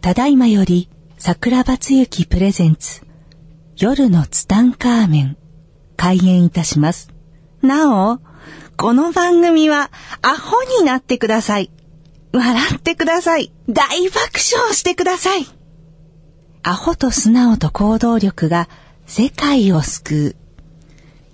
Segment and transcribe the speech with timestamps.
[0.00, 3.02] ただいまより桜庭つゆきプレゼンツ
[3.76, 5.36] 夜のツタンカーメン
[5.96, 7.12] 開演いたします。
[7.60, 8.20] なお、
[8.78, 9.90] この番組は
[10.22, 11.70] アホになってください。
[12.32, 13.52] 笑ってください。
[13.68, 14.20] 大爆
[14.54, 15.46] 笑してください。
[16.62, 18.70] アホと素直と行動力が
[19.04, 20.36] 世界を救う。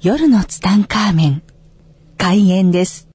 [0.00, 1.42] 夜のツタンカーメン
[2.18, 3.08] 開演です。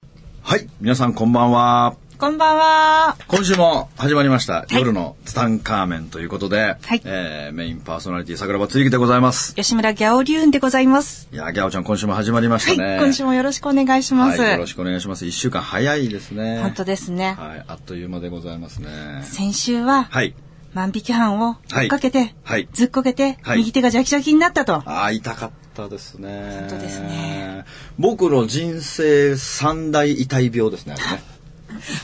[0.44, 2.01] はい、皆さんこんばんは。
[2.22, 3.18] こんばんは。
[3.28, 9.56] 今週も始まりました、い夜のツタンカーメンということで、はいえーメインパーソナリティ桜庭つゆきでございます。
[9.56, 11.28] 吉村ギャオリューンでございます。
[11.34, 12.90] いや、ギャオちゃん今週も始まりましたね。
[12.90, 14.40] はい、今週もよろしくお願いします。
[14.40, 15.26] はい、よろしくお願いします。
[15.26, 16.60] 一週間早いですね。
[16.62, 17.36] 本当ですね。
[17.40, 19.22] はい、あっという間でございますね。
[19.24, 20.36] 先週は、はい。
[20.76, 24.76] 万引き犯を追っかけて、はいずっこけて、はい右手がジャキジャキになったと。
[24.76, 26.68] ああ、痛かったですね。
[26.70, 27.66] 本当ですね。
[27.98, 31.41] 僕の人生三大痛い病ですね、あれね。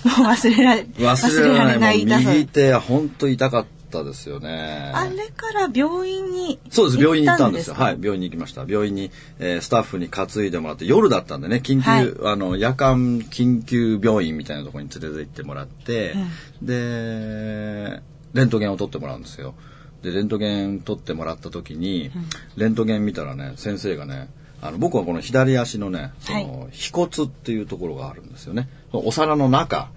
[0.03, 2.01] もう忘れられ、忘れられない。
[2.01, 4.91] 痛さ右手は本当痛かったですよね。
[4.93, 7.75] あれから病院にそうです、病院に行ったんですよ。
[7.75, 8.65] かはい、病院に行きました。
[8.67, 16.15] 病院に、えースタッフに担いでもらって、夜だったんでね、緊急、はいあの、夜間緊急病院みたいなところに連れて行ってもらって、
[16.61, 18.01] で、
[18.33, 19.55] レントゲンを取ってもらうんですよ。
[20.01, 22.11] で、レントゲン取ってもらった時に、
[22.55, 24.29] レントゲン見たらね、先生がね、
[24.61, 28.69] あの、僕はこの左足のね、その、腓骨っていうところがあるんですよね。
[28.91, 29.89] お皿の中、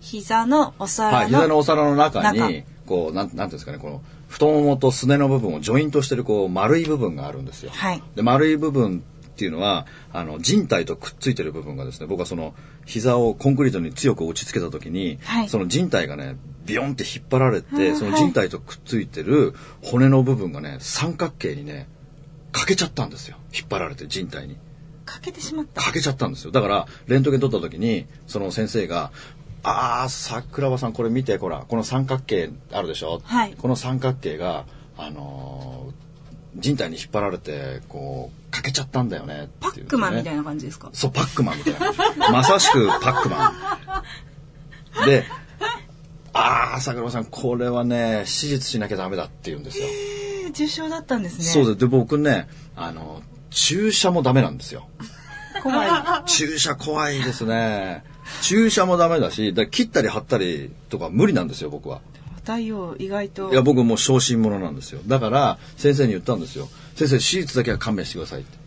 [0.00, 2.48] 膝のお皿の、はい、膝のお皿の中中。
[2.48, 7.70] に、こう、なん、なんていうんですかね、この、太ももとすねの部分をジョイントしてる、こう、丸い部分があるんですよ。
[7.74, 8.02] はい。
[8.14, 15.48] で、丸い部分っていうのは、あの、人体とくっついてる部分がですね、僕はその、膝をコンクリートに強く打ち付けた時に、はい。
[15.48, 21.88] その人体がね、ビヨンって引っ張られうて、んその人体とくっついてる骨の部分がね、三角形にね、
[22.56, 23.36] 欠けちゃったんですよ。
[23.54, 24.56] 引っ張られて人体に。
[25.04, 25.82] かけてしまった。
[25.82, 26.50] 欠けちゃったんですよ。
[26.50, 29.12] だから、レントゲン取った時に、その先生が、
[29.62, 33.20] あー、桜庭さんこれ見て、ほら、この三角形あるでしょ？
[33.24, 34.64] はいこの三角形が、
[34.96, 36.06] あのー
[36.58, 40.38] 人体に引っ張られて、こう、欠けちゃったんだよねパっていう、ックマンみたいな。
[40.38, 40.88] な感じですか？
[40.94, 42.30] そう、パックマンみたいな。
[42.30, 43.50] まさしくパックマ
[45.02, 45.04] ン。
[45.04, 45.26] で、
[46.32, 49.86] あー、桜庭さん、これはね、手術しなきゃダメだって言うんですよ。
[50.58, 51.44] えー重症だったんですね。
[51.44, 51.78] そうです。
[51.78, 54.88] で、僕ね、あの、注射もダメなんですよ。
[55.62, 55.90] 怖い。
[56.26, 58.04] 注射怖いですね。
[58.42, 62.00] 注射もダメだし、だ切ったり貼ったりとか無理なんですよ、僕は。
[62.42, 63.50] 太陽意外と。
[63.50, 65.00] いや、僕もう小心者なんですよ。
[65.06, 66.68] だから、先生に言ったんですよ。
[66.94, 68.58] 先生、手術だけは勘弁してくださいって。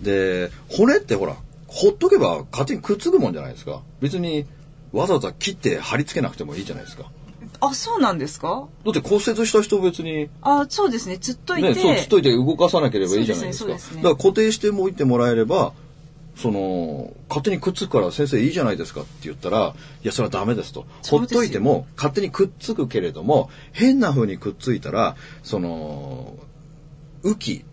[0.00, 3.82] で、骨ってほら、ほっとけば勝手にくっつくもんじゃないですか。
[4.00, 4.46] 別に、
[4.92, 7.10] わざわざ切って貼り付けなくてもいいじゃないですか。
[7.66, 8.66] あ、そうなんですか？
[8.84, 11.16] だって骨折した人別に、あ、そうですね。
[11.16, 11.68] ずっといて。
[11.68, 13.70] ね、そう、つっといて動かさなければいいじゃないですか。
[13.70, 15.72] すねすねだから固定しておいてもらえれば、
[16.36, 20.84] その、勝手にくっつくから先生いいじゃないですかって言ったら、いや、それはダメですと。
[21.08, 26.34] ほっといても勝手にくっつくけれども、変な風にくっついたら、その、
[27.24, 27.64] 雨季、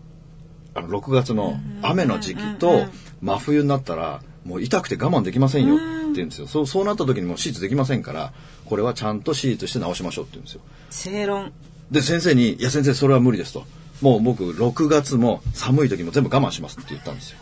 [0.76, 2.86] あの、6月の雨の時期と
[3.22, 6.48] 真冬になったら、もう痛くて我慢できませんよって言うんですよ。
[6.48, 8.34] そう、そうなった時にもう手術できませんから、
[8.66, 10.62] これはちゃんと手術して治しましょうって言うんですよ。
[10.90, 11.52] 正論。
[11.92, 13.66] で、先生に、いや先生それは無理ですと。
[14.02, 17.38] もう僕、6月も寒い時も全部我慢しますって言ったんですよ。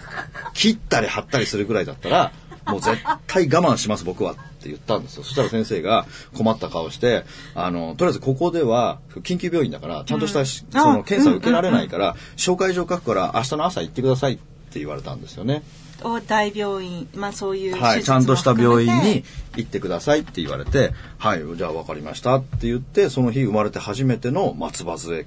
[0.52, 2.32] 切ったり貼ったりするぐらいだったら、
[2.66, 5.24] もう絶対我慢します僕はって言ったんですよ。
[5.24, 7.24] そしたら先生が困った顔して、
[7.54, 14.36] あの、とりあえずここでは緊急病院だから、ちゃんとしたし、その検査を受けられないから、紹介状書くから明日の朝行ってくださいっ
[14.70, 15.62] て言われたんですよね。
[16.02, 19.24] お大病院、まあそういうはい、ちゃんとした病院に
[19.56, 25.26] 行ってくださいって言われて、はい、じゃあ分かりましたって言って、その日生まれて初めての松葉杖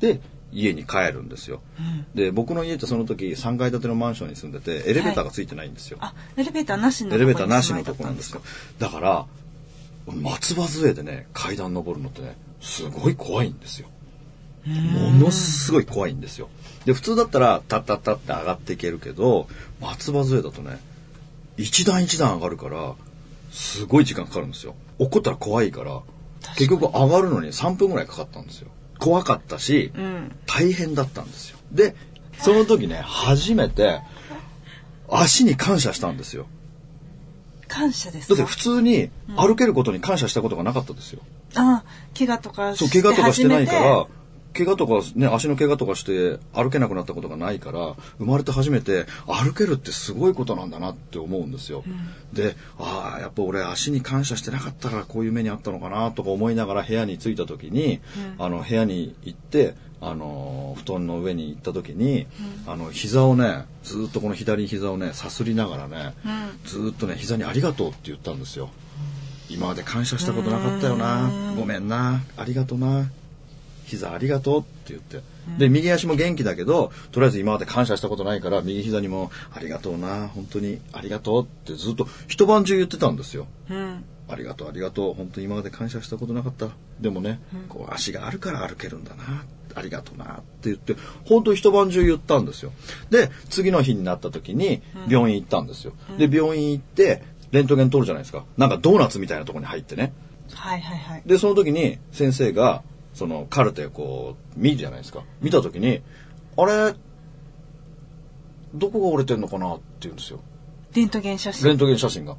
[0.00, 0.20] で
[0.52, 1.60] 家に帰るんですよ。
[2.14, 5.98] で、僕の家ってその時3階建てのマンションに住んでて、エレベーターがついてないんですよ。
[6.00, 8.46] あ、エレベーターなしのエレベーターなしのととこなんですよか。
[8.78, 9.26] だから、
[10.06, 13.88] 松葉杖でね、階段登るのってね、すごい怖いんですよ。
[14.66, 16.48] ものすごい怖いんですよ。
[16.84, 19.48] で、普通だったら、タッタッタって上がっていけるけど、
[19.80, 20.78] 松葉杖だとね、
[21.56, 22.94] 一段一段上がるから、
[23.50, 24.74] すごい時間かかるんですよ。
[24.98, 26.02] 落ったら怖いから、
[26.56, 28.68] 結局上がるのに3分ぐらいかかったんですよ。
[28.98, 30.36] 怖かったし、うん。
[30.46, 31.58] 大変だったんですよ。
[31.72, 31.96] で、
[32.38, 34.00] その時ね、初めて、
[35.08, 36.46] 足に感謝したんですよ。
[37.68, 38.34] 感謝ですか？
[38.34, 41.20] だって普通に歩けることに感謝したことがなかったですよ。
[41.54, 41.84] あ、
[42.16, 44.06] 怪我とかそう、して怪我とかしてないから、
[44.54, 51.82] 怪我とかね、足の怪我とかして歩けなくなったことがないから、生まれて初めて歩けるってすごいことなんだなって思うんですよ。
[52.32, 58.00] で、ああ、やっぱ俺足に感謝してなかったからこういう目にあったのかなとか思いながら部屋に着いた時に、
[58.38, 62.26] あの、部屋に行って、あの、布団の上に行った時に、
[62.66, 66.14] あの、膝をね、ずーっとこの左膝をね、さすりながらね、
[66.64, 68.70] ずーっとね、膝にありがとうって言ったんですよ。
[69.48, 71.30] い今まで感謝したことなかったよな。
[71.56, 72.22] ごめんな。
[72.36, 73.10] ありがとな。
[73.84, 75.20] 膝ありがとうって言って。
[75.58, 83.46] で、右足も元気だけど、とりあえず今まで感謝したことないから、右膝にも、ありがとうな、本当にありがとうってずっと一晩中言ってたんですよ。
[83.70, 84.04] うん。
[84.26, 85.14] ありがとう、ありがとう。
[85.14, 86.68] 本当に今まで感謝したことなかった。
[87.00, 89.44] でもね、こう足があるから歩けるんだな。
[89.74, 92.72] ありがとうなって言って、本当に一晩中言ったんですよ。
[93.10, 95.92] で、次の日になった時に病院行ったんですよ。
[96.16, 98.44] で、病院行って、レントゲン取るじゃないですか。
[98.56, 100.12] なんかドーナツみたいなところに入ってね。
[100.52, 101.22] はいはいはい。
[101.26, 102.82] で、その時に先生が、
[103.14, 105.22] そのカルテをこう見るじゃないですか。
[105.40, 106.02] 見た時に、
[106.56, 106.94] あれ、
[108.74, 110.40] どこが折れてんのかなって言うんですよ。
[110.94, 111.66] レントゲン写真。
[111.68, 112.36] レントゲン写真が。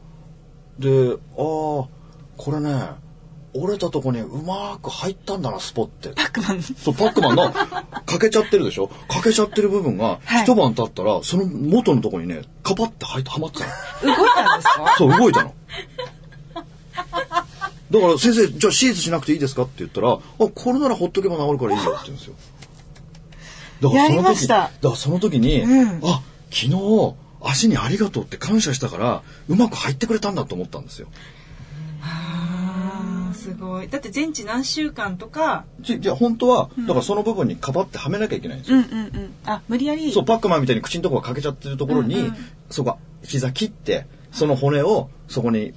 [0.77, 1.87] で、ああ、こ
[2.47, 2.89] れね、
[3.53, 6.09] 折れたとこにうまく入ったんだな、スポって。
[6.09, 6.61] パックマン。
[6.61, 7.53] そう、パックマンの、
[8.05, 8.89] 欠けちゃってるでしょ？
[9.07, 13.65] 欠けちゃってる部分が、はい一晩経ったら、その元のとこにね、カパって入ってはまってた
[14.05, 14.15] の。
[14.17, 14.95] 動いたんですか？
[14.97, 15.54] そう、動いたの。
[17.91, 22.35] だから先生、じゃあ手術しなくていいですかって言ったら、あ、これならほっとけば治るからいいよって言うんですよ。
[23.81, 31.07] だやりましただからその時に、うんあ、昨日、足にありがとうって感謝したから、うまく入ってくれたんだと思ったんですよ。
[32.01, 33.87] あーすごい。
[33.87, 38.77] だって全治何週間とか、じじゃあ本当は、だからその部分にかばってはめなきゃいけないんですよ。
[38.77, 39.33] うんうんうん。
[39.45, 40.11] あ、無理やり。
[40.11, 42.35] そう、パックマンみたいに口のとこが欠けちゃってるところに、うんうん
[42.71, 45.73] そこ、膝切って、その骨をそこに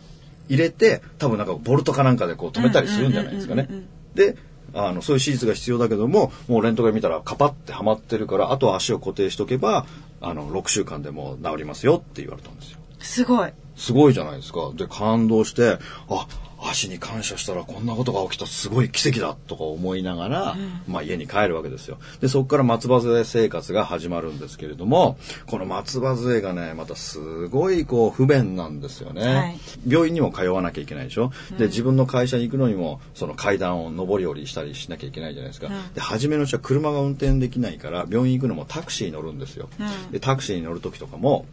[0.48, 3.68] 入れて、多分なんかボルトかなんかでこう止めたりするんじゃないですかね。
[4.14, 4.36] で、
[4.74, 9.86] あの、そういう手術が必要だけども、もうレントゲン見たらカパってはまってるから、あとは足を固定しとけば、
[10.20, 12.78] あの、6週間でもう治りますよって言われたんですよ。
[12.98, 13.52] すごい。
[13.78, 14.70] すごいじゃないですか。
[14.74, 15.78] で、感動して、
[16.10, 16.26] あ、
[16.60, 20.56] 足に感謝したらこんなことが起きたすごい奇跡だとか思いながら、
[20.88, 21.98] まあ家に帰るわけですよ。
[22.20, 29.22] で、そこから松葉杖生活が始まるんですけれども、この松葉杖がね、またすごいこう不便なんですよね。
[29.22, 31.30] はい病院にも通わなきゃいけないでしょ？
[31.56, 35.68] で、自分の会社に行くのにも、その階段を上り下りしたりしなきゃいけないじゃないですか。
[35.94, 39.68] で、初めのうちは車が運転できないから、病院行くのもタクシーに乗るんですよ。
[40.10, 41.46] で、タクシーに乗る時とかも、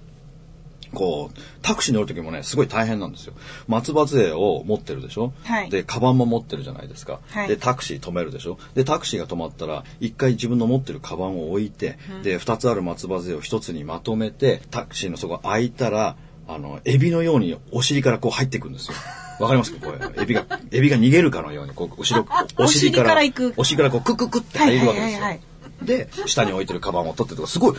[0.93, 3.33] こう、タクシーに乗る時もね、すごい大変なんですよ。
[3.67, 7.19] 松葉杖を持ってるでしょ、はいで、カバンも持ってるじゃないですか。
[7.29, 8.57] はいで、タクシー止めるでしょ？
[8.75, 16.15] で、タクシーが止まったら、一回自分の持ってるカバンを置いて、で、二つある松葉杖を一つにまとめて、タクシーのそこ開いたら、
[16.47, 18.93] あの、エビのようにお尻からこう入っていくんですよ。
[19.39, 19.85] わかりますか？
[19.85, 20.21] これ。
[20.23, 22.25] エビが、 エビが逃げるかのように、こう、後ろ、
[22.57, 25.17] お尻から行くお尻からこう、クククって入るわけですよ。
[25.17, 25.39] はいはいはいはい
[25.85, 27.75] で、下に置いてるカバンを取ってとか、すごい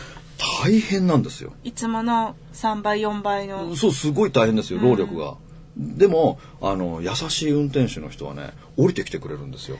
[0.63, 1.53] 大変なんですよ。
[1.63, 3.75] いつもの3倍、4倍の。
[3.75, 5.35] そう、すごい大変ですよ、労力が。
[5.77, 9.77] でも、あの、優しい運転手の人はね、降りてきてくれるんですよ。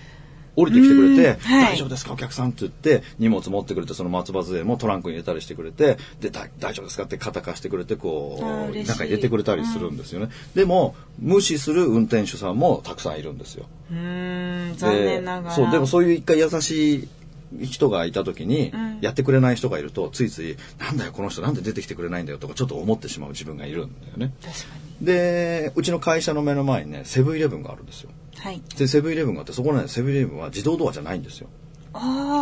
[0.58, 8.40] 降りてきてくれて、はい大丈夫ですかお客さんって言って、荷物持ってくれて、その松葉杖もトランクに入れたりしてくれて、で、だ大丈夫ですかって肩貸してくれて、こ
[8.74, 10.30] う、中に入れてくれたりするんですよね。
[10.56, 13.68] でも、無視する運転手さんもたくさんいるんですよ。
[13.92, 15.56] うーん、残念ながら。
[15.56, 17.08] でそう、でもそういう一回優しい
[17.54, 24.34] 人がいた時に、うんやってくれない人がいると、ついつい、なんだよ、この人なんで出てきてくれないんだよとか、ちょっと思ってしまう自分がいるんだよね。
[25.02, 28.10] で、うちの会社の目の前にね、セブンイレブンがあるんですよ。
[28.10, 28.42] に。
[28.42, 28.62] はい。
[28.78, 31.50] で、セブンイレブンがあって、そこね、セブンイレブンは自動ドアじゃないんですよ。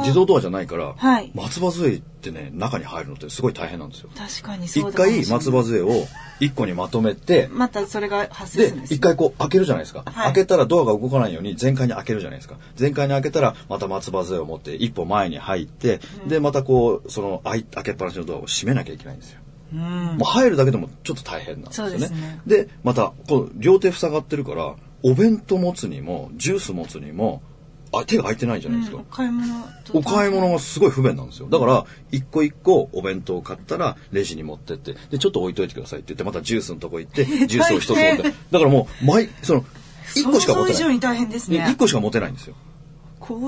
[0.01, 4.09] 自動ドアじゃないから、はい松葉杖ってね、中に入るのってすごい大変なんですよ。
[4.15, 6.07] 確かにそう一回松葉杖を
[6.39, 8.95] 一個にまとめて、またそれが発生すでるんです、ね。
[8.97, 10.03] 一回こう開けるじゃないですか。
[10.05, 12.57] はい開けたらドアが動かないように全開に開けるじゃないですか。
[12.75, 19.39] 全開に開けたらまた松葉杖を持って一歩前に入って、で、またこう、その開い開けっぱなしのドアを閉めなきゃいけないんですよ。
[19.73, 19.79] うん。
[19.79, 21.97] もう入るだけでもちょっと大変なんですよね。
[21.97, 27.41] ですねでまた、こう、両手塞がってるから、お弁当持つにも、ジュース持つにも、
[27.99, 28.97] あ手が空いてないじゃないですか。
[28.97, 29.47] お買い物
[29.83, 31.47] とお買い物がすごい不便なんですよ。
[31.49, 38.23] だから、一個一個お弁当を買ったら、レジに持ってって、で、ちょっと置いといてくださいって言って、またジュースのとこ行って、 ジュースを一つ持って。
[38.23, 39.65] だからもう、毎、その、
[40.15, 40.73] 一個しか持てない。
[40.73, 41.67] 以上に大変ですね。
[41.69, 42.55] 一個しか持てないんですよ。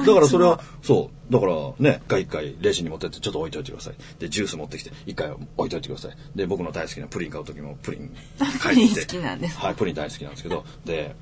[0.06, 1.34] だからそれは、そう。
[1.34, 3.94] だからね、一回一回レジに持ってってちょっと置いといてください。
[4.20, 6.18] で、ジュース持ってきて、一回置いといてください。
[6.36, 8.60] で、僕の大好きなプリン買う時もプリン買いて。
[8.60, 11.14] プリン好きなんですはい、プリン大好きなんですけど、で、だ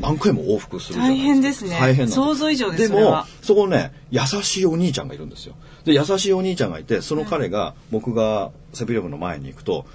[0.00, 5.54] 何回も往復するじゃない大変ですね大変想像以上ですでもそこね、優しいお兄ちゃんがいるんですよ。
[5.84, 9.86] で、優しいお兄ちゃんがいて、その彼が僕がセブンイレブンの前に行くと、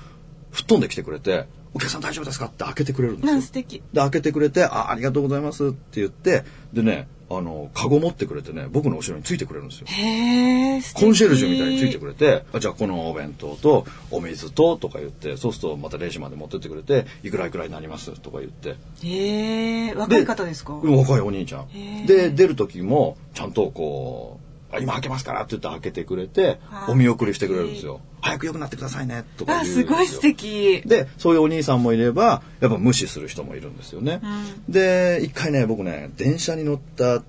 [0.52, 2.46] 吹っ飛んできてくれて、お客さん大丈夫ですか？
[2.46, 3.34] って開けてくれるんですよ。
[3.34, 3.82] なん素敵。
[3.94, 7.08] で、開けてくれて、あ、ありがとうございますって言って、でね、
[7.38, 9.88] あの、カゴ持ってくれてね、僕の後ろについてくれるんですよ。
[9.88, 18.76] コンシェルジュみたいについてくれて、あじゃあこのお弁当とお水ととか言って、そうするとまたレジまで持ってってくれて、いくらいくらになりますとか言って。
[19.04, 20.74] へえ、若い方ですか？
[20.74, 21.68] うん若いお兄ちゃん。
[22.06, 28.00] で、出る時も、ちゃんとこう、あ今開けますからって言って開けてくれてお見送りしてくれるんですよ。
[28.22, 29.88] 早く良くなってくださいね、とかあ、言うんですよ。
[29.88, 30.82] すごい素敵。
[30.86, 34.22] で、そういうお兄さんもいれば、やっぱ無視する人もいるんですよね。
[34.70, 37.26] で、一回ね、僕ね、電車に乗ったん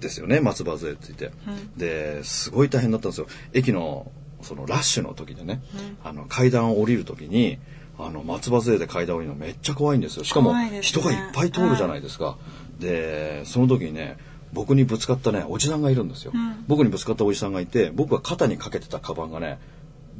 [0.00, 1.32] ですよね、松葉杖ついて。
[1.76, 3.26] で、すごい大変だったんですよ。
[3.52, 4.10] 駅の、
[4.42, 5.60] そのラッシュの時でね、
[6.04, 7.58] あの、階段を降りる時に、
[7.98, 10.24] あの、松葉杖で階段を降りるのめっちゃ怖いんですよ。
[10.24, 12.38] しかも人がいっぱい通るじゃないですか。
[12.78, 14.16] で、その時にね、
[14.52, 16.32] 僕にぶつかったね、おじさんがいるんですよ。
[16.66, 19.58] 僕にぶつかったおじさんがいて、僕が肩にかけてたカバンがね、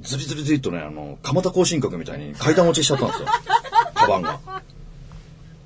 [0.02, 3.26] ズリズリズリっとね、あの、蒲田行進閣みたいに階段落ちしちゃったんですよ。
[3.94, 4.40] カバンが。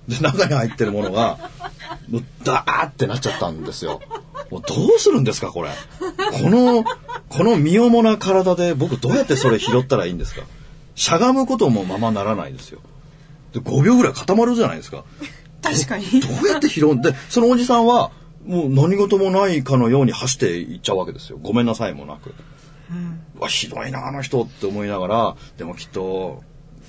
[0.09, 1.39] で、中に入ってるものが、
[2.09, 4.01] もうダーってなっちゃったんですよ。
[4.51, 5.71] もうどうするんですか、これ。
[6.33, 6.85] この、
[7.29, 10.43] この身重な体で僕どうやってそれ拾ったらいいんですか。
[10.95, 12.81] しゃがむこともままならないですよ。
[13.53, 15.05] で、5秒ぐらい固まるじゃないですか。
[15.63, 16.05] 確かに。
[16.21, 18.11] どうやって拾うんで、そのおじさんは、
[18.47, 21.39] もう何事もないかのように走っていっちゃうわけですよ。
[21.41, 22.35] ごめんなさいもなく。
[23.37, 26.43] うわ、ひどいな、あの人って思いながら、でもきっと、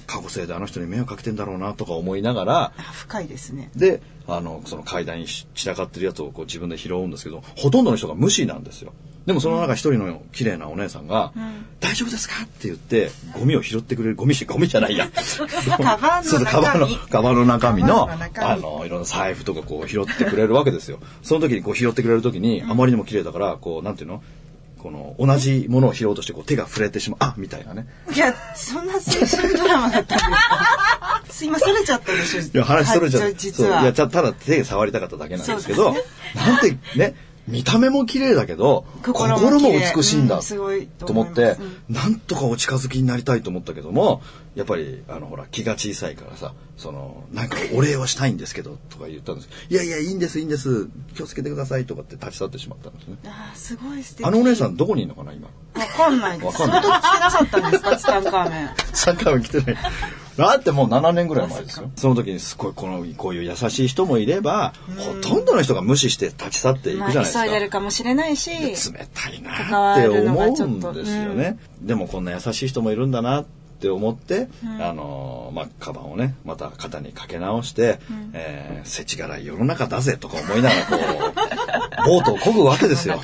[0.05, 3.71] 過去生であの人に迷惑かけてんだろうなとか思いながら、あ深いですね。
[3.75, 8.93] で、あの、その階段にし散らかってるやつをこう自分で拾うんですけど、ほとんどの人が無視なんですよ。
[9.25, 11.31] でもその中一人の綺麗なお姉さんが、
[11.79, 12.43] 大丈夫ですか？
[12.43, 15.07] って言って、ゴミを拾ってくれる、ゴミし、ゴミじゃないや。
[15.81, 20.99] カバンのそうそうカバンの中身、カバンの中身の、カバンの中身あの、いろんな財布とかこう拾ってくれるわけですよ。
[21.21, 24.21] その時にこう拾ってくれる時に、あまりにも綺麗だから、こう、なんていうの？
[24.79, 27.87] この、同じものを拾おうとして、こう手が触れてしまう、あみたいなね。
[28.13, 32.41] いや、そんな青春ドラマだったんですかすいません、 それちゃったでしょ。
[32.41, 33.75] いや、話それじゃ、はい実は。
[33.75, 35.95] そういや、たただ手で触りたかっただけなんですけど、
[36.35, 37.15] なんてね、
[37.47, 41.57] 見た目も綺麗だけど、心も美しいんだとと思って
[41.89, 44.21] なんとかお近づきになりたいと思ったけども、
[44.55, 49.49] やっぱり、あの、ほら、気が小さいからさ、その、なんかお礼をしたいんですけど、とか言ったんです。
[49.69, 53.15] いやいや、いいんです、いいんです、気をつけてください、とかって立ち去ってしまったんですね。
[53.25, 54.25] あーすごい素敵。
[54.27, 55.47] あのお姉さんどこにいるのかな、今？
[55.47, 56.57] わかんないです。
[56.57, 58.69] その時来てなかったんですか、ツタンカーメン。
[58.93, 59.77] サッカーは来てない。
[60.37, 61.91] だってもう7年ぐらい前ですよ。
[61.95, 67.43] その時にすごいこの、こういう優しい人もいれば、ほとんどの人が無視して立ち去っていくじゃまあ、ないですか。
[67.43, 68.75] 急いでるかもしれないし、冷
[69.13, 71.59] たいなって思うんですよね。
[71.81, 74.47] でもこんな優しい人もいるんだなって思って、
[74.79, 77.99] あのーまあ、カバンをね、また肩にかけ直して、
[78.33, 83.21] えー、世知辛い世の中だぜとか思いながらこう、 ボートを漕ぐわけですよ。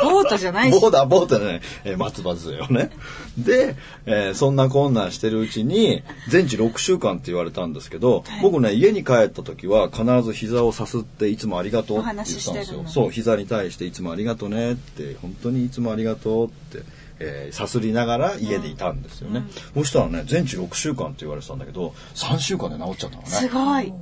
[0.00, 0.80] ボートじゃないし。
[0.80, 2.90] ボーダー、ボートでね、えー松葉杖をね。
[3.36, 12.84] で、えーそんな困難してるうちに、全治6週間って言われたんですけど、僕ね、家に帰った時は必ず膝をさすって、いつもありがとうって言ったんですよ。
[12.86, 16.82] そう、膝に対していつもありがとうねって、本当にいつもありがとうって、
[17.20, 19.44] えーさすりながら家でいたんですよね。
[19.74, 23.28] そしたらね、全治6週間って言われてたんだけど、3週間で治っちゃったのね。
[23.28, 23.92] すごい。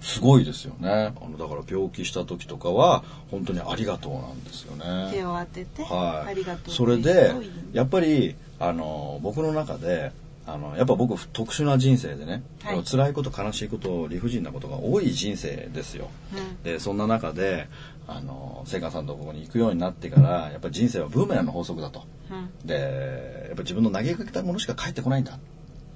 [0.00, 1.12] すごいですよね。
[1.20, 5.10] あの、だから病気した時とかは、本当にありがとうなんですよね。
[5.12, 6.74] 手を当てて、はい、ありがとう。
[6.74, 7.32] それで
[7.72, 10.12] やっぱりあの僕の中で
[10.48, 12.82] あのやっぱ僕特殊な人生でね、はい。
[12.82, 16.08] 辛いこと悲しいこと理不尽なことが多い人生ですよ。
[16.34, 16.62] うん。
[16.62, 17.68] でそんな中で
[18.06, 22.04] あの聖火さんとここに行くようになってからやっぱり人生はブーメランの法則だと。
[22.30, 22.66] うん。
[22.66, 25.38] でやっぱ自分の投げかけたものしか返ってこないんだ。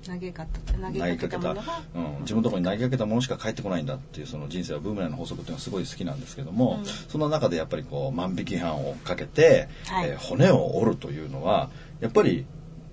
[0.06, 1.50] 投げかけた
[1.94, 6.84] うん、自分のところに投げかけたものしか返ってこないんだっていうその人生はブーメランの法則っていうのはすごい好きなんですけども、うん。
[6.84, 10.10] その中でやっぱりこう万引き犯をかけて、はい。
[10.10, 12.44] えー骨を折るというのはやっぱり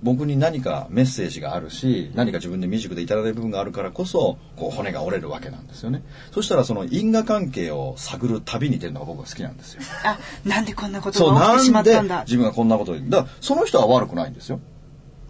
[0.01, 6.03] 僕に何かメッセージがあるし何か自分で未熟で至らない部分があるからこそこう骨が折れるわけなんですよね。
[6.31, 9.81] そしたらその因果関係を探る旅に出るのが僕は好きなんですよ。
[10.05, 12.23] あ、なんでこんなことが起きてしまなんでったんだ。
[12.25, 14.59] 自分がこんなことにだからその人は悪くないんですよ。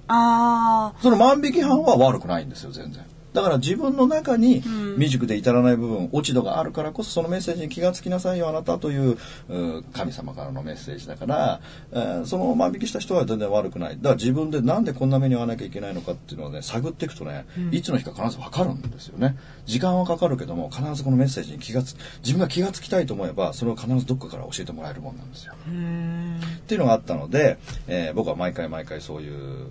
[0.07, 3.05] あその万引き犯は悪くないんですよ、全然。
[3.33, 9.17] だから自分の中にん未熟で至らない部分、落ち度があるからこそそのメッセージに気がつきなさいよあなたという
[9.50, 13.98] う神様からのメッセージだから、えーその万引きした人は全然悪くない。
[13.98, 19.38] だから自分でなんでこんな目に遭わなきゃいけないのかっていうのをね、探っていくとね、いつの日か必ずわかるんですよね。
[19.65, 25.53] 時間はかかるけども、必ずこのメッセージに気がつ、自分が気がつきたいと思えば、それを必ずどっかから教えてもらえるもんなんですよ。
[25.53, 27.57] っていうのがあったので、
[27.88, 29.67] えー僕は毎回毎回そういう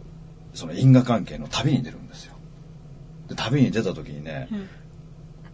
[0.54, 2.27] その因果関係の旅に出るんですよ。
[3.28, 4.48] で旅に出た時にね、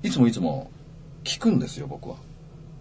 [0.03, 0.71] いつもいつも
[1.25, 2.17] 聞くんですよ僕は。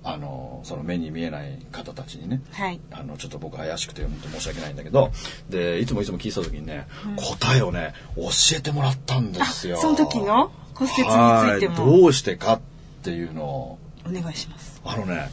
[0.06, 2.42] あのその目に見えない方たちにね。
[2.52, 2.80] はい。
[2.92, 5.12] あのちょっと僕怪しくて本当申し訳ないんだけど
[5.50, 9.78] でいつもいつも聞いてた時にね、答えをね教えてもらったんですよ。
[9.78, 12.60] その時の骨折についてはいもどうしてかっ
[13.04, 14.82] ていうのをお願いします。
[14.84, 15.30] あのね、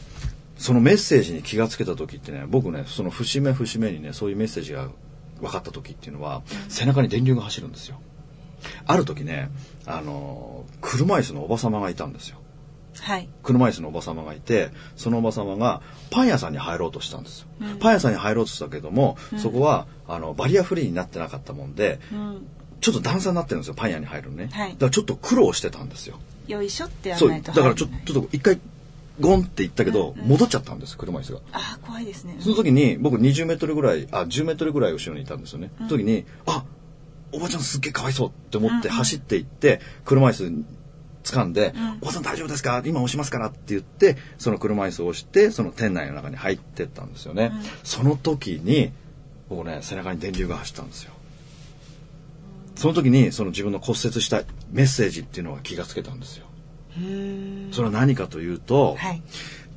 [0.57, 4.89] そのメッセージに気がつけた時ってね、僕ね、その節目節目にね、そういうメッセージが
[5.41, 7.99] 分かった時っていうのは、背中に電流が走るんですよ。
[8.85, 9.49] ある時ね、
[9.85, 12.37] あの、車椅子のおば様がいたんですよ。
[12.99, 13.29] はい。
[13.43, 17.47] 車椅子のおば様がいて、そのおば様がパン屋さんに入ろうとしたんですよ。
[17.79, 22.47] パン屋さんに入ろうとしたけども、そこは、あの、バリアフリーになってなかったもんで、うん。
[22.81, 24.49] ちょっと段差になってるんですよ、パン屋に入るのね。
[24.51, 26.19] はいだからちょっと苦労してたんですよ。
[26.47, 27.27] よいしょってやら。
[27.27, 27.51] ないと。
[27.51, 28.59] だからちょはいちょっと一回、
[29.19, 31.39] ゴンって言ったけど、戻っちゃったんです、車椅子が。
[31.51, 32.37] あー、怖いですね。
[32.39, 35.71] その時に、僕20メートルぐらい、あ、10メートルぐらい後ろにいたんですよね。
[35.77, 36.63] その時に、あ、
[37.31, 40.65] おばちゃんすっげえかわいそうって思って走っていって、車椅子
[41.23, 42.81] 掴んで、おばさん大丈夫ですか？
[42.85, 47.51] 今押しますからって言って、その車椅子を押して、その店内の中に入ってったんですよね。
[47.83, 48.91] その時に、
[49.49, 51.11] 僕ね、背中に電流が走ったんですよ。
[52.75, 56.45] その時に、その自分の骨折したメッセージっていうのが気がつけたんですよ。
[57.71, 59.21] それは何かというと、はい。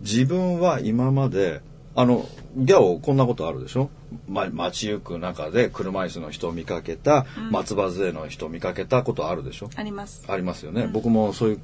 [0.00, 1.60] 自分は今まで
[1.96, 3.90] あのギャオこんなことあるでしょ、
[4.28, 9.70] ま、街行く中で車椅子の人を見かけた、松葉杖の人を見かけたことあるでしょ？
[9.76, 10.24] あります。
[10.28, 11.60] ありますよね、僕もそういう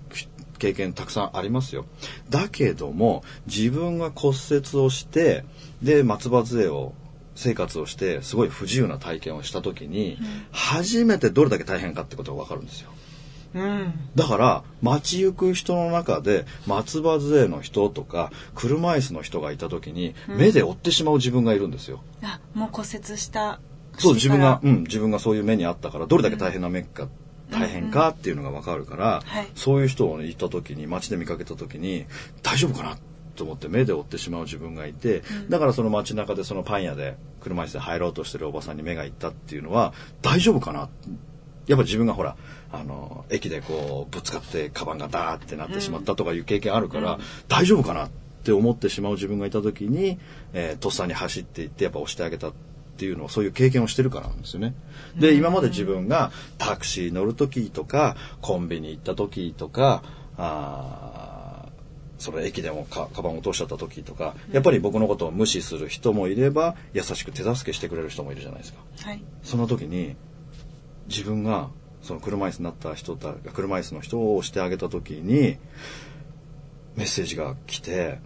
[0.58, 1.87] 経験たくさんありますよ。
[2.28, 5.44] だけども自分が骨折をして
[5.82, 6.94] で松葉杖を
[7.34, 10.18] 生活をしてすごい不自由な体験をした時に、
[10.52, 12.90] 初めてどれだけ大変かってことが分かるんですよ
[13.54, 13.95] うん。
[14.14, 22.02] だから街行く人の中で松葉杖の人とか車椅子の人がいた時に目で追ってしまう自分がいるんですよ。
[22.23, 23.61] あ、もう骨折した。
[23.99, 27.09] そう自分がうん、自分がそういう目にあったからどれだけ大変な目か、
[27.50, 32.07] 大変かっていうのがわかるから、はいそういう人をいた時に街で見かけた時に
[32.42, 32.97] 大丈夫かな
[33.35, 39.92] と思って目で追ってしまう自分がいて、だからその街中でそのパン屋で車椅子で入ろうとしてるおばさんに目がいったっていうのは
[40.23, 40.88] 大丈夫かな？
[41.66, 42.37] やっぱ自分がほら
[42.72, 48.10] あの駅でこうぶつかってカバンがダーってなってしまったとかいう経験あるから、大丈夫かなっ
[48.44, 50.18] て思ってしまう自分がいた時に、
[50.52, 52.52] えーとっさに走っていってやっぱ押してあげたっ
[52.96, 54.74] ていうのはそういう経験をしてるからなんですよね。
[55.16, 60.02] で今まで自分がタクシー乗る時とかコンビニ行った時とか
[60.36, 61.70] あー
[62.22, 68.80] その駅でもかカバンを落としちゃった時とかやっぱり僕のことを無視する人もいれば優しく手助けしてくれる人もいるじゃないですか。
[69.00, 69.22] はい。
[69.42, 70.16] その時に
[71.09, 71.70] 自分が
[72.02, 75.58] その車椅子になった人だ車椅子の人を押してあげた時に
[76.96, 78.18] メッセージが来て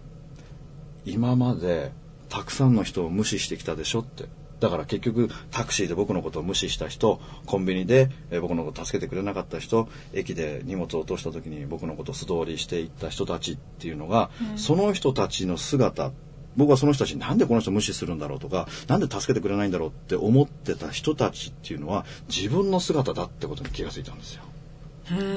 [1.05, 1.91] 今まで
[2.29, 4.25] たくさんの人を無視してきたでしょって。
[4.59, 16.11] だから結局タクシーで僕のことを無視した人コンビニでえー僕のことを助けてくれなかった人駅で荷物を落とした時に僕のことを素通りしていった人たちっていうのが、その人たちの姿
[16.57, 24.43] 僕はその人たちになんでこの人無視するんだろうとかなんで助けてくれないんだろうって思ってた人たちっていうのは自分の姿だってことに気がついたんですよ。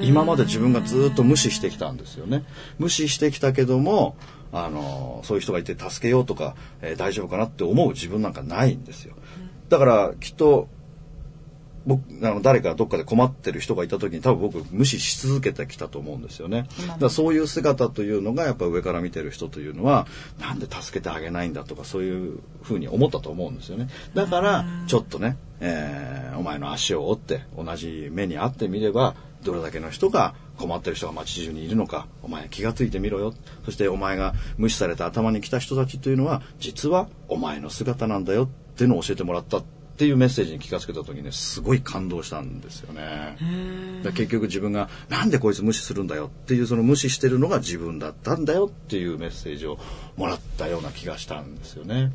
[0.03, 2.45] 今まで自分がずっと無視してきたんですよね。
[2.79, 4.17] 無視してきたけども、
[4.51, 9.15] あの、そういう人がいて助けようとか、えー大丈夫かなって思う自分なんかないんですよ。
[9.69, 10.69] だからきっと、
[11.89, 16.67] 僕、あの、誰かどっかで困ってる人がいた時に多分僕無視し続けてきたと思うんですよね。
[16.87, 20.07] だからそういう姿というのがやっぱ上から見てる人というのは、
[20.39, 23.89] なんで助けてあげないんだとかそういうふうに思ったと思うんですよね。
[24.13, 33.35] だから、ちょっとね、えーお前の足を折って同じ目に遭ってみれば、どれだけの人が困ってる人が街中にいるのか、お前気がついてみろよ。
[33.65, 43.37] そしてお前が無視された頭に来た人たちというのは、実はお前の姿なんだよっていうのを教えてもらったっていうメッセージに気がつけた時にね、すごい感動したんですよね。
[44.03, 49.79] だ結局自分がなんでこいつ無視するんだよっていうその無視してるのが自分だったんだよっていうメッセージを
[50.17, 52.13] もらったような気がしたんですよね。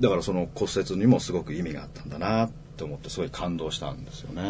[0.00, 4.42] だからその骨折にもすごく意味があったんだなって思ってすごい感動したんですよね。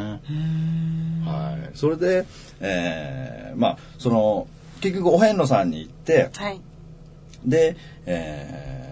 [1.26, 1.76] はい。
[1.76, 2.26] それで、
[2.60, 4.46] えーまあその
[4.80, 6.60] 結局お遍路さんに行ってはい。
[7.44, 7.76] で、
[8.06, 8.89] えー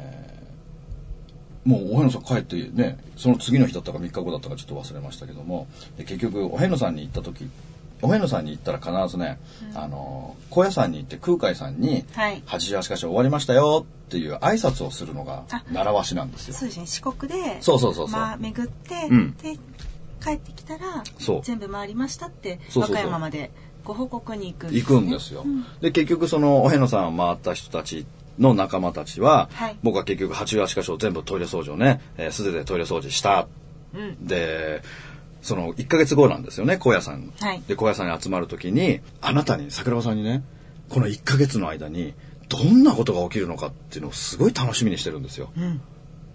[1.64, 5.66] もうお遍路さん帰ってねその次の日だったか3日後だったかちょっと忘れましたけども。
[5.97, 7.49] で結局お遍路さんに行った時
[8.01, 9.40] お遍路さんに行ったら必ずね、
[9.75, 16.55] あの高野山に行って空海さんにはい「88箇所終わりましたよ」っていう挨拶をするのがあ習わしなんですよ。
[16.55, 16.87] そうですね。
[16.87, 18.18] 四国で、そうそうそうそう。
[18.18, 19.37] まあ、巡って、うん。
[19.37, 19.59] で、
[20.25, 21.03] 帰ってきたら
[21.42, 22.94] 全部回りましたって、そうそうそう。
[22.94, 23.51] 和歌山まで
[23.85, 25.44] ご報告に行くん行くんですよ。
[25.81, 28.07] で結局そのお遍路さんを回った人たち
[28.38, 33.48] の仲間たちは、はい僕は結局88箇所全部トイレ掃除をね、えー素手でトイレ掃除した。
[33.94, 34.83] うんで
[35.40, 40.42] その1ヶ月後なんですよね高野山、はいで高野山に集まる時にあなたに桜庭さんにね
[40.88, 42.12] この1ヶ月の間に
[42.48, 45.51] どんなことが起きるのかっていうのをすごい楽しみにしてるんですよ。
[45.57, 45.81] うん。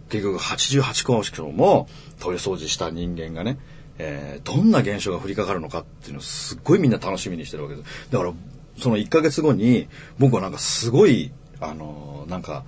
[0.10, 1.88] 結局88箇所も
[2.20, 3.58] トイレ掃除した人間がね、
[3.98, 8.12] えーどんな現象が降りかかるのかっていうのをすっごいみんな楽しみにしてるわけです。
[8.12, 8.34] だから
[8.78, 9.88] その1ヶ月後に
[10.20, 11.32] 僕はなんかすごい
[11.64, 12.64] あのーなんか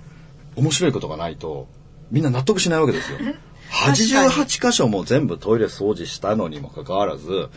[0.54, 1.66] 面白いことがないと
[2.10, 3.18] みんな納得しないわけですよ。
[3.70, 7.48] 88箇所も全部トイレ掃除したのにもかかわらず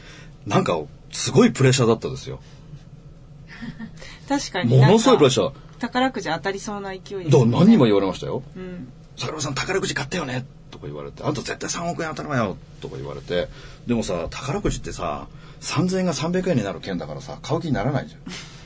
[0.48, 0.80] なんか
[1.12, 2.40] すごいプレッシャーだったですよ。
[4.28, 5.54] 確かにものすごいプレッシャー。
[5.80, 8.44] 宝くじ当たりそうな勢いです、ね、何人も言われましたよ。
[8.56, 13.50] うん桜庭さん宝くじ買ったよねとか言われて、あんた絶対3億円当たるわよとか言われて、
[13.86, 15.28] でもさ、宝くじってさ、
[15.62, 18.22] 3000円が300円になる券だからさ、買う気にならないじゃん。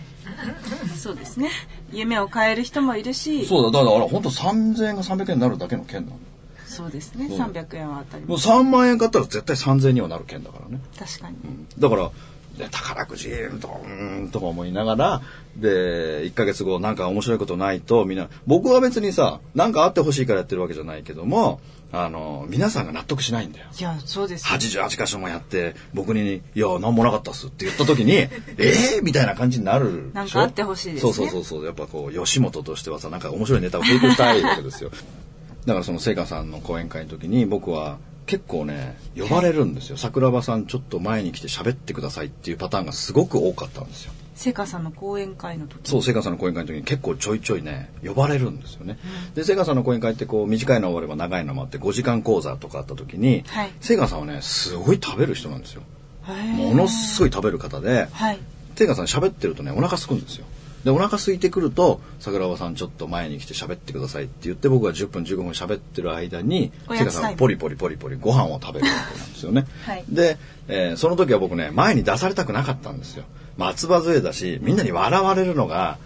[0.97, 1.49] そうですね。
[1.91, 3.45] 夢を変える人もいるし。
[3.45, 6.19] そうだ、だから本当3000円が300円になるだけの券なの。
[6.65, 7.25] そうですね。
[7.25, 7.37] うん。
[7.37, 10.81] 300円は当たりもうます3万円買ったら絶対3000円にはなる券だからね。
[10.97, 11.35] 確かに。
[11.77, 12.11] だから、
[12.57, 13.29] で宝くじ
[13.59, 15.21] とか、うーんとか思いながら、
[15.55, 21.59] で、1ヶ月後なんか面白いことないと、みんな、僕は別にさ、なんかあってほしいからやってるわけじゃないけども、
[21.95, 23.67] あの、皆さんが納得しないんだよ。
[23.79, 31.65] いやそうですよ88箇所もやって、僕に、いや、なんもなかったっすって言った時に、え えー、みたいな感じになるなんかあってほしいですねそうそうそうそう。
[31.65, 34.89] やっぱこう、吉本としてはさ、なんか面白いネタを提供したいわけですよ。
[35.67, 39.97] だからその聖華さんの講演会の時に僕は結構ね、呼ばれるんですよ。
[39.97, 44.13] 桜庭さんちょっと前に来て喋ってくださいっていうパターンがすごく多かったんですよ。
[44.35, 48.97] せかさんの講演会の時そう、聖華さんの講演会の時に結構ちょいちょいね、呼ばれるんですよね。
[49.35, 55.83] で、聖華さんの講演会ってこう、短いの終われば長いのもあって、5時間講座とかあった時に、はい聖華さんはね、すごい食べる人なんですよ。
[56.27, 58.39] ものすごい食べる方で、はい
[58.75, 60.45] 聖華さん喋ってるとね、お腹空くんですよ。
[60.83, 69.65] で、お腹空いてくると、桜庭さんちょっと前に来て喋ってくださいって言って、僕が10分15分喋ってる間に、おやつタイム聖華さんはポリポリポリポリご飯を食べるわけなんですよね。
[69.85, 73.23] はいで、えーその時は僕ね、前に出されたくなかったんですよ。
[73.57, 75.97] 松葉杖だし、みんなに笑われるのが、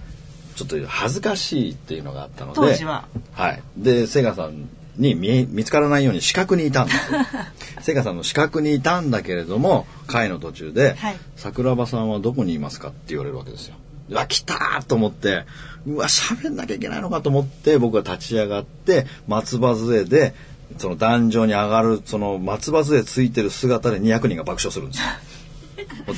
[0.56, 2.60] ちょっと恥ずかしいっていうのがあったので。
[2.60, 3.62] 当時ははい。
[3.78, 7.20] で、セガさんに見え見つからないように四角にいたんですよ。
[7.82, 13.76] セガさんの四角にいたんだけれども、会の途中で、はい桜庭さんはどこにいますかって言われるわけですよ。
[14.10, 15.44] うわ、来たーと思って、
[15.86, 20.34] うわ、喋んなきゃいけないのかと思って、僕が立ち上がって、松葉杖で、
[20.78, 25.08] その壇上に上がる、その松葉杖ついてる姿で200人が爆笑するんですよ。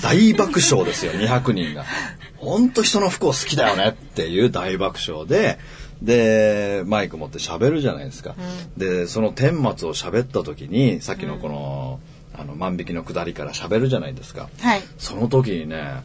[0.02, 1.86] 大爆笑ですよ、200人が。
[2.38, 5.60] ほんと人の不幸好きだよねっていう大爆笑で、
[6.02, 8.36] で、マイク持って喋るじゃないですか。
[8.78, 12.00] で、その顛末を喋った時に、さっきのこの、
[12.34, 14.50] あの、万引きの下りから喋るじゃないですか。
[14.62, 16.04] はいその時にね、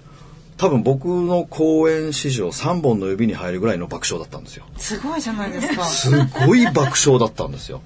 [0.57, 4.64] 多分僕の公演史上3本の指に入るぐらいの爆笑だったんですよ。
[4.77, 6.11] すごいじゃないですかす
[6.46, 7.83] ごい爆笑だったんですよ。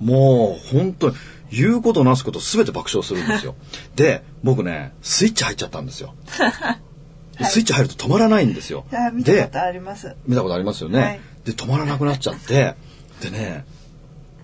[0.00, 1.16] もう本当に
[1.54, 3.54] 言うことなすこと全て爆笑するんですよ。
[3.96, 6.14] で、僕ね、スイッチ入っちゃったんですよ。
[7.42, 8.84] スイッチ入ると止まらないんですよ。
[8.90, 10.98] で、あります見たことありますよね。
[11.00, 12.74] はいで、止まらなくなっちゃって、
[13.20, 13.66] でね、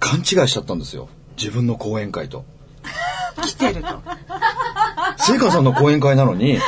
[0.01, 1.09] 勘違いしちゃったんですよ。
[1.39, 2.45] 自分の講演会と。
[3.43, 4.03] 来てると
[5.17, 6.59] 聖華さんの講演会なのに、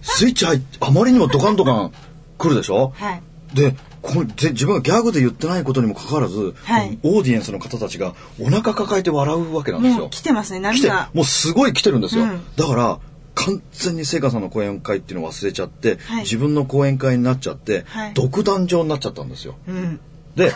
[0.00, 1.92] スイッチ入って、あまりにもドカンドカン
[2.38, 2.94] 来るでしょ？
[2.96, 10.10] はいで、これで自分がギャグで言ってないことにもかかわらず、はいオーディエンスの方たちがお腹抱えて笑うわけなんですよ。
[10.10, 12.24] 来てますね来て波がもうすごい来てるんですよ。
[12.24, 12.98] うんだから、
[13.34, 19.56] 完全に聖華さんの講演会っていうのを忘れちゃって、はい自分の講演会になっちゃって、はい独壇場になっちゃったんですよ。
[19.66, 19.98] うん
[20.36, 20.52] で、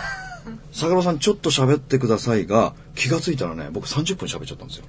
[0.72, 4.84] 坂場さんちょっと喋ってくださいが、気がついたらね、僕30分喋っちゃったんですよ。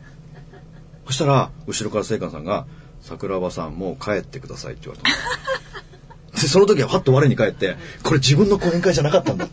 [1.06, 2.66] そしたら、後ろから聖寛さんが、
[3.02, 5.60] 桜庭さんもう帰ってくださいって言われたんですよ。
[6.34, 9.48] で、その時はパッと我に返って、これ自分の講演会じゃなかったんだ。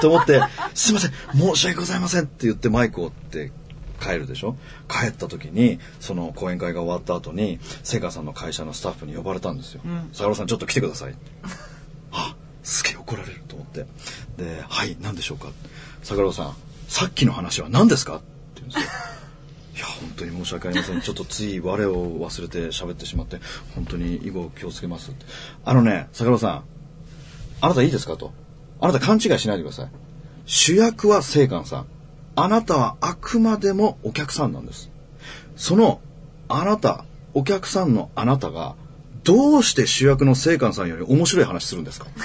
[0.00, 0.42] と思って、
[0.74, 3.52] すいません、申し訳ございませんって言ってマイクを追って
[4.00, 4.56] 帰るでしょ
[4.88, 9.82] 帰った時に、その講演会が終わった後に、聖寛さんの会社のスタッフに呼ばれたんですよ。
[9.82, 11.14] ん桜庭さんちょっと来てください。
[12.10, 13.86] あ、すげえ怒られると思って。
[14.36, 15.48] で、はい、何でしょうか。
[16.02, 16.56] 桜庭さん、
[16.88, 18.16] さっきの話は何ですか？
[18.16, 18.24] って
[18.56, 18.90] 言うんですよ。
[19.82, 21.00] いや、本当に申し訳ありません。
[21.00, 23.40] ちょっとつい我を忘れて喋ってしまって、
[23.74, 25.26] 本当に以後気をつけますって。
[25.64, 26.62] あのね、桜庭さん、
[27.60, 28.32] あなたいいですかと。
[28.80, 29.88] あなた勘違いしないでください。
[30.46, 31.86] 主役は聖寛さん。
[32.36, 34.88] あなたはあくまでもお客さんなんです。
[35.56, 36.00] その、
[36.48, 38.74] あなた、お客さんのあなたが、
[39.24, 42.06] どうして主役の聖寛さんより面白い話するんですか？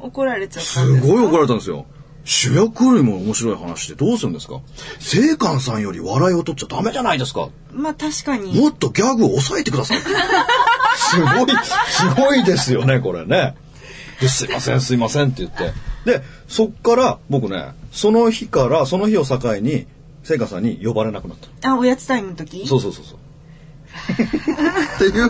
[0.00, 1.86] 怒られちゃったすごい怒られたんですよ。
[2.32, 4.60] 主役よりも面白い話ってどうするんですか？
[5.00, 9.98] 聖寛さんより笑いを取っちゃダメじゃないですかまあ確かにもっとギャグを抑えてください。
[10.00, 11.56] すごい、
[11.88, 13.56] すごいですよね、これね。
[14.20, 15.72] で、すいません、すいませんって言って。
[16.04, 19.86] で、そっから僕ね、その日から、その日を境に、
[20.22, 21.70] 聖寛さんに呼ばれなくなった。
[21.70, 22.64] あおやつタイムの時？
[22.68, 23.18] そうそうそうそう。
[24.96, 25.28] っていう、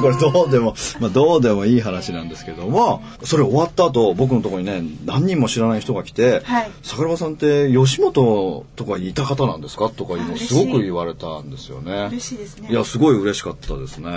[0.00, 9.88] これどうでも、まあどうでもいい話なんですけども、それ終わった後、僕のところにね、何人も知らない人が来て、はい桜庭さんって吉本とかにいた方なんですか？
[9.90, 12.08] とかいうのをすごく言われたんですよね。
[12.10, 14.10] 嬉しいですねいや、すごい嬉しかったですね。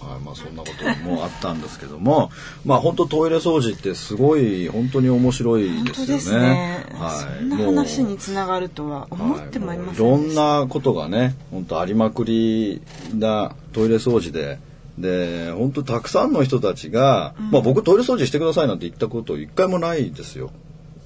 [0.00, 2.30] はい、まあそんなこともあったんですけども、
[2.64, 6.06] まあ本当トイレ掃除ってすごい本当に面白い本ですよね。
[6.06, 6.86] 当ですね。
[6.94, 7.38] はい。
[7.38, 10.34] そんな話につながるとは思ってもいませんはいろん。
[10.34, 12.80] なことがね、本当ありまくり
[13.14, 14.58] なトイレ掃除で、
[14.98, 20.50] で、本当たくさんの人たちが、まあ僕トイレ掃除してくださいなんて言ったこと一回もないですよ。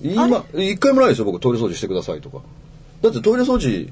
[0.02, 2.38] 今、一回もないですよ、僕トイレ掃除してくださいとか。
[3.02, 3.90] だってトイレ掃除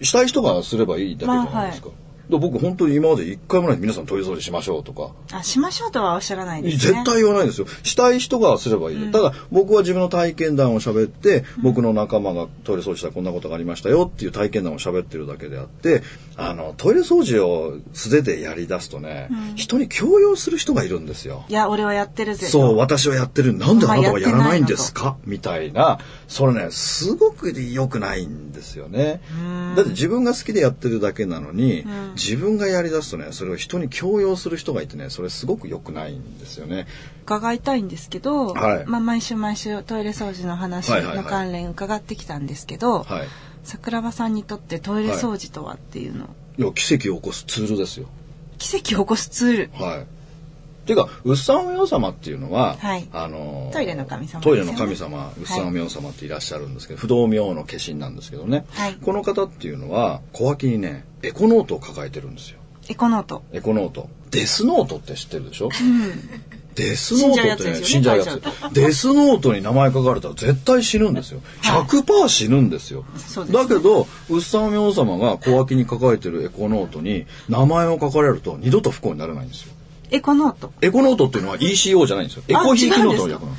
[0.00, 1.88] したい人がすればいいだけじゃないですか。
[1.88, 1.94] で
[2.38, 5.10] 僕本当に今まで一回もない皆さんトイレ掃除しましょうとか。
[5.32, 6.94] あ、しましょうとはおっしゃらないですね。
[6.94, 7.66] 絶対言わないですよ。
[7.82, 9.12] したい人がすればいい。
[9.12, 16.02] ただ僕は自分の体験談を喋って、僕の仲間がトイレ掃除したらこんなことがありましたよっていう体験談を喋ってるだけであって、
[16.36, 21.44] あの、トイレ掃除を素手でやり出すとね、人に強要する人がいるんですよ。
[21.48, 22.52] いや、俺はやってるぜと。
[22.52, 23.52] そう、私はやってる。
[23.52, 29.20] なんであなたはやらないんですおかみたいな、それね、すごく良くないんですよね。
[29.76, 31.84] だって自分が好きでやってるだけなのに、
[32.22, 36.86] 自分がやり出すとね、それを人に強要する人がいてね、それすごく良くないんですよね。
[37.24, 43.28] 伺いたいんですけど、はいまあ毎週毎週トイレ掃除の話はいはいはいの関連伺ってきたんですけど、はい。
[43.64, 48.08] 桜庭さんにとってトイレ掃除とはっていうの、いや、奇跡を起こすツールですよ。
[48.58, 49.84] 奇跡を起こすツール。
[49.84, 50.06] はい。
[50.82, 62.58] っていうか、ウッサン明王様っていうのは、はいあのートイレの神様ですトイレの神様、ウッサンお嬢様っていらっしゃるんですけど、不動明王の化身なんですけどね、はいこの方っていうのは、小脇にね、エコノートを抱えてるんですよ。
[62.88, 63.42] エコノート。
[63.52, 64.08] エコノート。
[64.30, 65.68] デスノートって知ってるでしょ、
[66.74, 68.70] デスノートってね、死死んじゃうやつんじゃうやつですよ。
[68.72, 71.40] デスノートに名前書かれたら絶対死ぬんですよ。
[71.62, 73.04] 100%死ぬんですよ。
[73.18, 79.72] そうですねだけど、ウッサン明王様が小脇に抱えてるエコノートに名前を書かれると二度と不幸にならないんですよ。
[80.10, 80.72] エコノート。
[80.80, 82.42] エコノートっていうのは ECO じゃないんですよ。
[82.48, 83.54] エコひいきノートの略なの。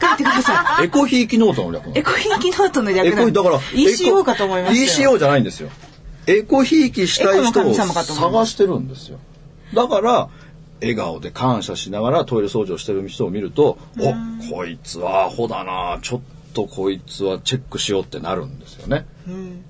[0.00, 0.84] 書い てください。
[0.84, 2.02] エコひいきノートの略なのエ。
[2.02, 5.10] コひいきノートの略エなんコだから ECO かと思いましたよ。
[5.14, 5.70] ECO じゃないんですよ。
[6.30, 9.18] エコひいきしたい人を探してるんですよ。
[9.74, 10.28] だから
[10.80, 16.20] 笑顔で感謝しながらトイレ掃除をしてる人を見ると、おこいつはアホだな、ちょっ
[16.54, 19.06] とこいつはチェックしようってなるんですよね。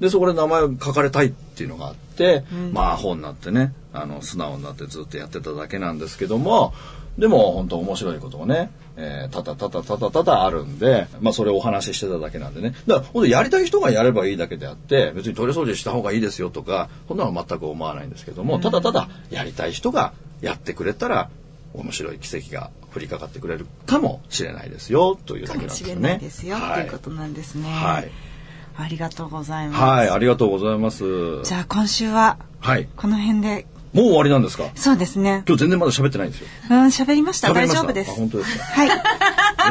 [0.00, 6.72] でそこで名前を書かれたいっていうのがあって、まあアホになってねあの素直になってずっとやってただけなんですけども
[7.18, 8.70] でも本当面白いことがね、
[9.02, 12.74] えー、ただただただただあるんで、まあそれをお話ししてただけなんでね。
[12.86, 21.30] だから、やりたい人がやればいいだけであって、別にトイレ掃除した方がいいですよとか、そんなの全く思わないんですけども、ただただやりたい人がやってくれたら、
[21.72, 25.94] 面白い奇跡が降りかかってくれるかもしれないですよ、というだけなんですね。
[25.94, 27.70] かもしれないですよ、はい、ということなんですね。
[27.70, 28.10] はい。
[28.76, 29.82] ありがとうございます。
[29.82, 31.42] はい、ありがとうございます。
[31.44, 32.88] じゃあ今週は、はい。
[32.96, 34.70] この辺でもう終わりなんですか？
[34.74, 35.42] そうですね。
[35.46, 36.46] 今日全然まだ喋ってないんですよ。
[36.70, 37.52] うん、喋りました。
[37.52, 38.10] 大丈夫です。
[38.10, 38.90] あ本当ですかはい。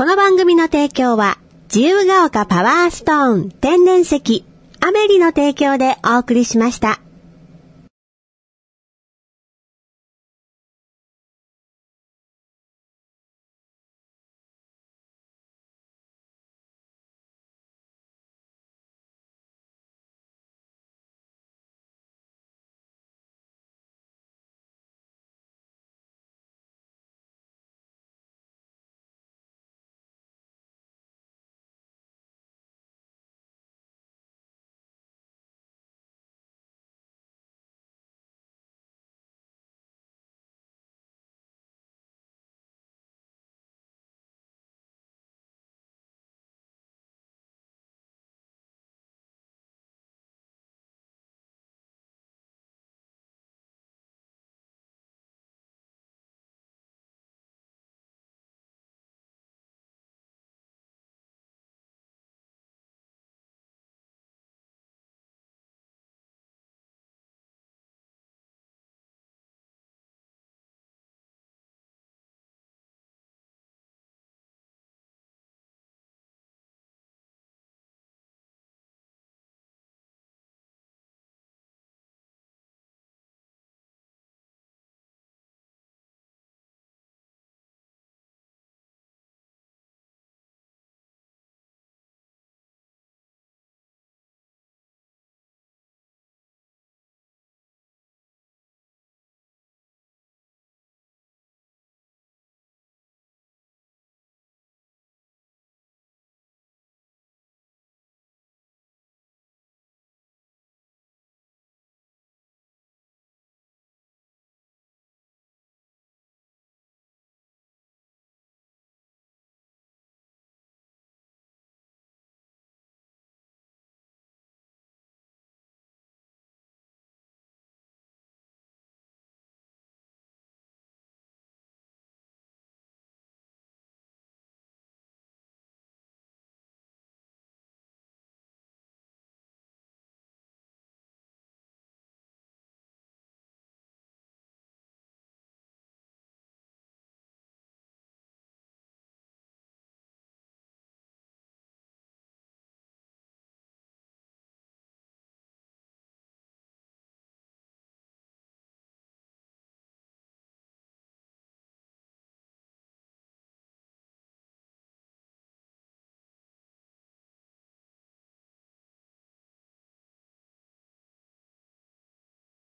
[0.00, 4.46] この番組の提供は、自由が丘パワーストーン天然石、
[4.80, 7.00] アメリの提供でお送りしました。